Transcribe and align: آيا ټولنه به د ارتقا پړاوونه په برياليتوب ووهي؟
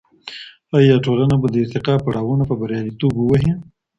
آيا 0.77 0.95
ټولنه 1.05 1.35
به 1.41 1.47
د 1.51 1.55
ارتقا 1.65 1.95
پړاوونه 2.05 2.43
په 2.47 2.55
برياليتوب 2.61 3.13
ووهي؟ 3.15 3.51